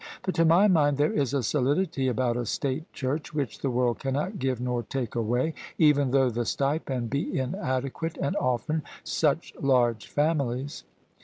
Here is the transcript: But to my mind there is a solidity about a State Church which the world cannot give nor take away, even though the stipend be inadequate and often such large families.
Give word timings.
But 0.23 0.33
to 0.33 0.45
my 0.45 0.67
mind 0.67 0.97
there 0.97 1.13
is 1.13 1.31
a 1.31 1.43
solidity 1.43 2.07
about 2.07 2.35
a 2.35 2.47
State 2.47 2.91
Church 2.91 3.35
which 3.35 3.59
the 3.59 3.69
world 3.69 3.99
cannot 3.99 4.39
give 4.39 4.59
nor 4.59 4.81
take 4.81 5.13
away, 5.13 5.53
even 5.77 6.09
though 6.09 6.31
the 6.31 6.43
stipend 6.43 7.11
be 7.11 7.37
inadequate 7.37 8.17
and 8.19 8.35
often 8.37 8.81
such 9.03 9.53
large 9.61 10.07
families. 10.07 10.85